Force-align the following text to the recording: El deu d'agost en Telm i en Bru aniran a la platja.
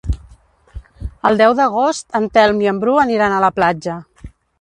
El 1.29 1.37
deu 1.41 1.53
d'agost 1.59 2.17
en 2.19 2.25
Telm 2.37 2.63
i 2.65 2.71
en 2.71 2.79
Bru 2.85 2.95
aniran 3.05 3.37
a 3.37 3.43
la 3.45 3.51
platja. 3.61 3.99